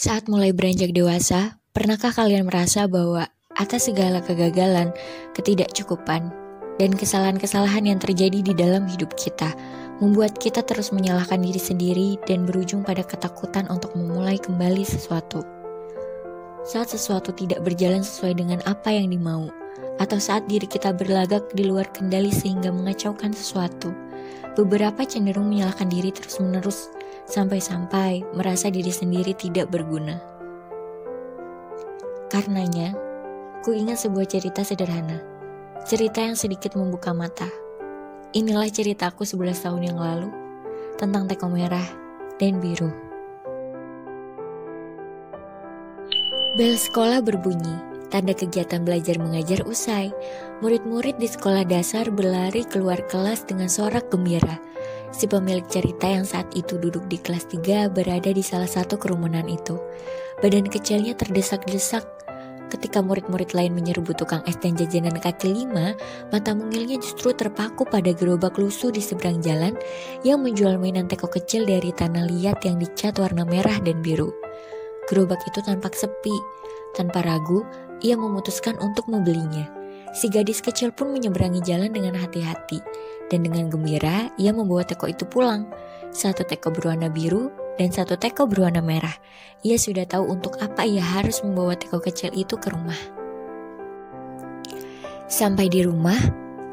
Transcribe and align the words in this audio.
Saat 0.00 0.32
mulai 0.32 0.56
beranjak 0.56 0.96
dewasa, 0.96 1.60
pernahkah 1.76 2.08
kalian 2.08 2.48
merasa 2.48 2.88
bahwa 2.88 3.28
atas 3.52 3.92
segala 3.92 4.24
kegagalan, 4.24 4.96
ketidakcukupan, 5.36 6.32
dan 6.80 6.96
kesalahan-kesalahan 6.96 7.84
yang 7.84 8.00
terjadi 8.00 8.40
di 8.40 8.56
dalam 8.56 8.88
hidup 8.88 9.12
kita, 9.12 9.52
membuat 10.00 10.40
kita 10.40 10.64
terus 10.64 10.88
menyalahkan 10.96 11.44
diri 11.44 11.60
sendiri 11.60 12.08
dan 12.24 12.48
berujung 12.48 12.80
pada 12.80 13.04
ketakutan 13.04 13.68
untuk 13.68 13.92
memulai 13.92 14.40
kembali 14.40 14.88
sesuatu. 14.88 15.44
Saat 16.64 16.96
sesuatu 16.96 17.36
tidak 17.36 17.60
berjalan 17.60 18.00
sesuai 18.00 18.40
dengan 18.40 18.64
apa 18.64 18.96
yang 18.96 19.12
dimau, 19.12 19.52
atau 20.00 20.16
saat 20.16 20.48
diri 20.48 20.64
kita 20.64 20.96
berlagak 20.96 21.44
di 21.52 21.68
luar 21.68 21.84
kendali 21.92 22.32
sehingga 22.32 22.72
mengacaukan 22.72 23.36
sesuatu, 23.36 23.92
beberapa 24.56 25.04
cenderung 25.04 25.52
menyalahkan 25.52 25.92
diri 25.92 26.08
terus-menerus 26.08 26.88
sampai-sampai 27.30 28.26
merasa 28.34 28.68
diri 28.68 28.90
sendiri 28.90 29.32
tidak 29.38 29.70
berguna. 29.70 30.18
Karenanya, 32.26 32.94
ku 33.62 33.70
ingat 33.70 34.02
sebuah 34.02 34.26
cerita 34.26 34.66
sederhana, 34.66 35.22
cerita 35.86 36.18
yang 36.20 36.34
sedikit 36.34 36.74
membuka 36.74 37.14
mata. 37.14 37.46
Inilah 38.34 38.70
ceritaku 38.70 39.22
11 39.22 39.66
tahun 39.66 39.82
yang 39.94 39.98
lalu 39.98 40.30
tentang 40.98 41.30
teko 41.30 41.50
merah 41.50 41.86
dan 42.38 42.58
biru. 42.58 42.90
Bel 46.58 46.74
sekolah 46.74 47.22
berbunyi, 47.22 47.78
tanda 48.10 48.34
kegiatan 48.34 48.82
belajar 48.82 49.16
mengajar 49.22 49.62
usai. 49.64 50.10
Murid-murid 50.60 51.16
di 51.22 51.30
sekolah 51.30 51.62
dasar 51.62 52.10
berlari 52.10 52.66
keluar 52.66 53.00
kelas 53.06 53.46
dengan 53.46 53.70
sorak 53.70 54.10
gembira. 54.10 54.58
Si 55.10 55.26
pemilik 55.26 55.66
cerita 55.66 56.06
yang 56.06 56.22
saat 56.22 56.46
itu 56.54 56.78
duduk 56.78 57.06
di 57.10 57.18
kelas 57.18 57.50
3 57.50 57.90
berada 57.90 58.30
di 58.30 58.42
salah 58.42 58.70
satu 58.70 58.96
kerumunan 58.96 59.46
itu. 59.50 59.76
Badan 60.40 60.70
kecilnya 60.70 61.18
terdesak-desak 61.18 62.20
Ketika 62.70 63.02
murid-murid 63.02 63.50
lain 63.50 63.74
menyerbu 63.74 64.14
tukang 64.14 64.46
es 64.46 64.54
dan 64.62 64.78
jajanan 64.78 65.18
kaki 65.18 65.50
lima, 65.50 65.98
mata 66.30 66.54
mungilnya 66.54 67.02
justru 67.02 67.34
terpaku 67.34 67.82
pada 67.82 68.14
gerobak 68.14 68.54
lusuh 68.62 68.94
di 68.94 69.02
seberang 69.02 69.42
jalan 69.42 69.74
yang 70.22 70.38
menjual 70.38 70.78
mainan 70.78 71.10
teko 71.10 71.26
kecil 71.26 71.66
dari 71.66 71.90
tanah 71.90 72.30
liat 72.30 72.62
yang 72.62 72.78
dicat 72.78 73.18
warna 73.18 73.42
merah 73.42 73.74
dan 73.82 73.98
biru. 73.98 74.30
Gerobak 75.10 75.42
itu 75.50 75.58
tampak 75.66 75.98
sepi. 75.98 76.32
Tanpa 76.94 77.26
ragu, 77.26 77.66
ia 78.06 78.14
memutuskan 78.14 78.78
untuk 78.78 79.10
membelinya. 79.10 79.66
Si 80.14 80.30
gadis 80.30 80.62
kecil 80.62 80.94
pun 80.94 81.10
menyeberangi 81.10 81.66
jalan 81.66 81.90
dengan 81.90 82.14
hati-hati. 82.22 82.78
Dan 83.30 83.46
dengan 83.46 83.70
gembira, 83.70 84.26
ia 84.34 84.50
membawa 84.50 84.82
teko 84.82 85.06
itu 85.06 85.22
pulang. 85.22 85.70
Satu 86.10 86.42
teko 86.42 86.74
berwarna 86.74 87.06
biru 87.06 87.54
dan 87.78 87.94
satu 87.94 88.18
teko 88.18 88.50
berwarna 88.50 88.82
merah. 88.82 89.14
Ia 89.62 89.78
sudah 89.78 90.02
tahu 90.02 90.26
untuk 90.26 90.58
apa 90.58 90.82
ia 90.82 91.00
harus 91.00 91.38
membawa 91.46 91.78
teko 91.78 92.02
kecil 92.02 92.34
itu 92.34 92.58
ke 92.58 92.74
rumah. 92.74 92.98
Sampai 95.30 95.70
di 95.70 95.86
rumah, 95.86 96.18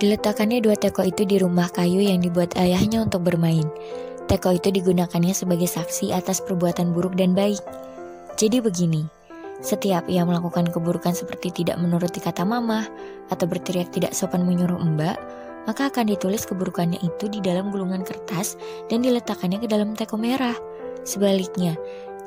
diletakkannya 0.01 0.65
dua 0.65 0.73
teko 0.73 1.05
itu 1.05 1.29
di 1.29 1.37
rumah 1.37 1.69
kayu 1.69 2.01
yang 2.01 2.25
dibuat 2.25 2.57
ayahnya 2.57 3.05
untuk 3.05 3.21
bermain. 3.21 3.69
Teko 4.25 4.57
itu 4.57 4.73
digunakannya 4.73 5.31
sebagai 5.31 5.69
saksi 5.69 6.09
atas 6.11 6.41
perbuatan 6.41 6.89
buruk 6.89 7.13
dan 7.13 7.37
baik. 7.37 7.61
Jadi 8.33 8.59
begini, 8.59 9.05
setiap 9.61 10.09
ia 10.09 10.25
melakukan 10.25 10.73
keburukan 10.73 11.13
seperti 11.13 11.63
tidak 11.63 11.77
menuruti 11.77 12.17
kata 12.17 12.41
mama 12.43 12.89
atau 13.29 13.45
berteriak 13.45 13.93
tidak 13.93 14.11
sopan 14.17 14.43
menyuruh 14.43 14.77
mbak, 14.77 15.15
maka 15.67 15.91
akan 15.91 16.07
ditulis 16.09 16.47
keburukannya 16.47 17.03
itu 17.03 17.27
di 17.27 17.43
dalam 17.43 17.69
gulungan 17.69 18.01
kertas 18.01 18.55
dan 18.87 19.03
diletakkannya 19.03 19.59
ke 19.59 19.67
dalam 19.67 19.93
teko 19.93 20.15
merah. 20.15 20.55
Sebaliknya, 21.03 21.75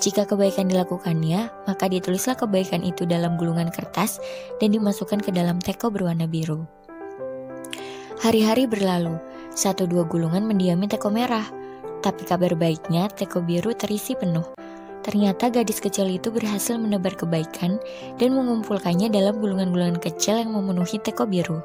jika 0.00 0.24
kebaikan 0.24 0.68
dilakukannya, 0.68 1.52
maka 1.68 1.84
ditulislah 1.88 2.36
kebaikan 2.36 2.80
itu 2.80 3.04
dalam 3.08 3.36
gulungan 3.40 3.68
kertas 3.68 4.20
dan 4.60 4.72
dimasukkan 4.72 5.20
ke 5.20 5.32
dalam 5.32 5.60
teko 5.60 5.88
berwarna 5.92 6.24
biru. 6.24 6.64
Hari-hari 8.20 8.68
berlalu, 8.68 9.16
satu 9.56 9.88
dua 9.88 10.04
gulungan 10.04 10.44
mendiami 10.44 10.88
teko 10.88 11.08
merah, 11.08 11.48
tapi 12.00 12.24
kabar 12.24 12.56
baiknya 12.56 13.08
teko 13.12 13.44
biru 13.44 13.76
terisi 13.76 14.16
penuh. 14.16 14.44
Ternyata 15.00 15.48
gadis 15.48 15.80
kecil 15.80 16.12
itu 16.12 16.28
berhasil 16.28 16.76
menebar 16.76 17.16
kebaikan 17.16 17.80
dan 18.20 18.36
mengumpulkannya 18.36 19.08
dalam 19.08 19.40
gulungan-gulungan 19.40 20.00
kecil 20.00 20.36
yang 20.36 20.52
memenuhi 20.52 21.00
teko 21.00 21.24
biru. 21.24 21.64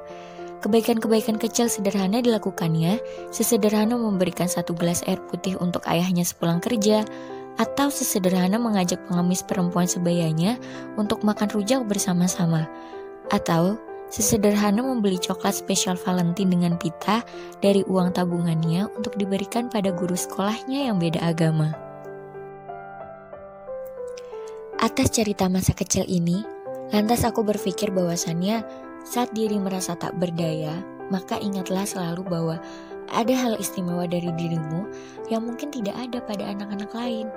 Kebaikan-kebaikan 0.66 1.38
kecil 1.38 1.70
sederhana 1.70 2.26
dilakukannya, 2.26 2.98
sesederhana 3.30 4.02
memberikan 4.02 4.50
satu 4.50 4.74
gelas 4.74 5.06
air 5.06 5.22
putih 5.30 5.62
untuk 5.62 5.86
ayahnya 5.86 6.26
sepulang 6.26 6.58
kerja, 6.58 7.06
atau 7.62 7.94
sesederhana 7.94 8.58
mengajak 8.58 8.98
pengemis 9.06 9.46
perempuan 9.46 9.86
sebayanya 9.86 10.58
untuk 10.98 11.22
makan 11.22 11.54
rujak 11.54 11.86
bersama-sama, 11.86 12.66
atau 13.30 13.78
sesederhana 14.10 14.82
membeli 14.82 15.22
coklat 15.22 15.54
spesial 15.54 16.02
Valentine 16.02 16.50
dengan 16.50 16.74
pita 16.82 17.22
dari 17.62 17.86
uang 17.86 18.18
tabungannya 18.18 18.90
untuk 18.98 19.14
diberikan 19.22 19.70
pada 19.70 19.94
guru 19.94 20.18
sekolahnya 20.18 20.90
yang 20.90 20.98
beda 20.98 21.22
agama. 21.30 21.78
Atas 24.82 25.14
cerita 25.14 25.46
masa 25.46 25.78
kecil 25.78 26.10
ini, 26.10 26.42
lantas 26.90 27.22
aku 27.22 27.46
berpikir 27.46 27.94
bahwasannya 27.94 28.66
saat 29.06 29.30
diri 29.38 29.62
merasa 29.62 29.94
tak 29.94 30.18
berdaya, 30.18 30.82
maka 31.14 31.38
ingatlah 31.38 31.86
selalu 31.86 32.26
bahwa 32.26 32.58
ada 33.14 33.34
hal 33.38 33.54
istimewa 33.62 34.10
dari 34.10 34.34
dirimu 34.34 34.90
yang 35.30 35.46
mungkin 35.46 35.70
tidak 35.70 35.94
ada 35.94 36.18
pada 36.26 36.50
anak-anak 36.50 36.90
lain. 36.98 37.30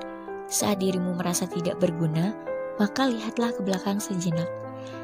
Saat 0.48 0.80
dirimu 0.80 1.12
merasa 1.20 1.44
tidak 1.44 1.76
berguna, 1.76 2.32
maka 2.80 3.12
lihatlah 3.12 3.52
ke 3.52 3.60
belakang 3.60 4.00
sejenak. 4.00 4.48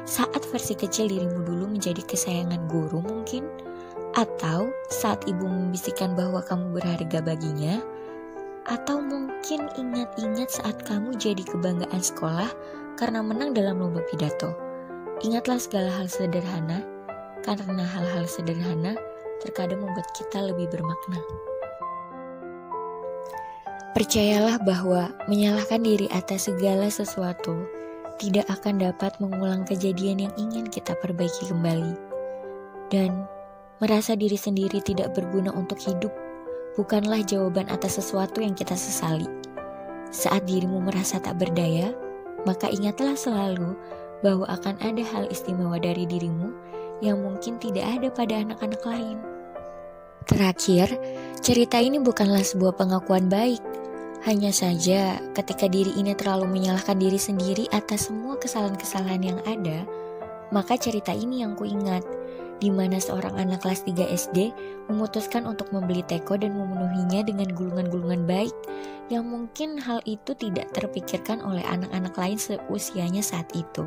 Saat 0.09 0.41
versi 0.49 0.73
kecil 0.73 1.05
dirimu 1.05 1.45
dulu 1.45 1.69
menjadi 1.69 2.01
kesayangan 2.01 2.65
guru 2.65 3.05
mungkin, 3.05 3.45
atau 4.17 4.73
saat 4.89 5.21
ibu 5.29 5.45
membisikkan 5.45 6.17
bahwa 6.17 6.41
kamu 6.41 6.81
berharga 6.81 7.21
baginya, 7.21 7.77
atau 8.65 8.97
mungkin 8.97 9.69
ingat-ingat 9.77 10.49
saat 10.49 10.81
kamu 10.81 11.13
jadi 11.21 11.45
kebanggaan 11.45 12.01
sekolah 12.01 12.49
karena 12.97 13.21
menang 13.21 13.53
dalam 13.53 13.77
lomba 13.77 14.01
pidato. 14.09 14.64
Ingatlah 15.23 15.55
segala 15.55 15.87
hal 15.95 16.11
sederhana, 16.11 16.83
karena 17.39 17.87
hal-hal 17.87 18.27
sederhana 18.27 18.99
terkadang 19.39 19.79
membuat 19.79 20.11
kita 20.11 20.43
lebih 20.43 20.67
bermakna. 20.67 21.21
Percayalah 23.95 24.59
bahwa 24.59 25.15
menyalahkan 25.31 25.79
diri 25.79 26.11
atas 26.11 26.51
segala 26.51 26.91
sesuatu 26.91 27.63
tidak 28.19 28.43
akan 28.51 28.91
dapat 28.91 29.15
mengulang 29.23 29.63
kejadian 29.63 30.27
yang 30.27 30.33
ingin 30.35 30.67
kita 30.67 30.91
perbaiki 30.99 31.47
kembali. 31.47 31.95
Dan 32.91 33.23
merasa 33.79 34.19
diri 34.19 34.35
sendiri 34.35 34.83
tidak 34.83 35.15
berguna 35.15 35.55
untuk 35.55 35.79
hidup 35.79 36.11
bukanlah 36.75 37.23
jawaban 37.23 37.71
atas 37.71 38.03
sesuatu 38.03 38.43
yang 38.43 38.51
kita 38.51 38.75
sesali. 38.75 39.27
Saat 40.11 40.43
dirimu 40.43 40.83
merasa 40.83 41.23
tak 41.23 41.39
berdaya, 41.39 41.95
maka 42.43 42.67
ingatlah 42.67 43.15
selalu 43.15 43.79
bahwa 44.23 44.47
akan 44.47 44.79
ada 44.79 45.03
hal 45.03 45.25
istimewa 45.27 45.79
dari 45.79 46.07
dirimu 46.07 46.53
yang 47.03 47.19
mungkin 47.19 47.59
tidak 47.59 47.83
ada 47.83 48.07
pada 48.11 48.33
anak-anak 48.39 48.81
lain. 48.87 49.17
Terakhir, 50.25 50.89
cerita 51.43 51.77
ini 51.77 52.01
bukanlah 52.01 52.41
sebuah 52.41 52.79
pengakuan 52.79 53.29
baik. 53.29 53.61
Hanya 54.25 54.49
saja, 54.49 55.21
ketika 55.37 55.69
diri 55.69 55.93
ini 56.01 56.17
terlalu 56.17 56.49
menyalahkan 56.49 56.97
diri 56.97 57.21
sendiri 57.21 57.69
atas 57.69 58.09
semua 58.09 58.33
kesalahan-kesalahan 58.41 59.21
yang 59.21 59.39
ada, 59.45 59.85
maka 60.49 60.81
cerita 60.81 61.13
ini 61.13 61.45
yang 61.45 61.53
kuingat, 61.53 62.01
di 62.57 62.73
mana 62.73 62.97
seorang 62.97 63.37
anak 63.37 63.61
kelas 63.61 63.85
3 63.85 64.01
SD 64.01 64.49
memutuskan 64.89 65.45
untuk 65.45 65.69
membeli 65.69 66.01
teko 66.07 66.39
dan 66.39 66.57
memenuhinya 66.57 67.21
dengan 67.21 67.51
gulungan-gulungan 67.53 68.25
baik 68.25 68.55
yang 69.13 69.29
mungkin 69.29 69.77
hal 69.77 70.01
itu 70.09 70.33
tidak 70.33 70.73
terpikirkan 70.73 71.43
oleh 71.45 71.61
anak-anak 71.69 72.15
lain 72.17 72.39
seusianya 72.41 73.21
saat 73.21 73.45
itu. 73.53 73.85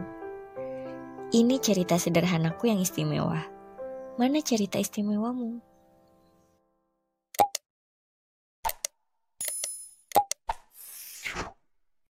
Ini 1.29 1.61
cerita 1.61 2.01
sederhanaku 2.01 2.73
yang 2.73 2.81
istimewa. 2.81 3.45
Mana 4.17 4.41
cerita 4.41 4.81
istimewamu? 4.81 5.61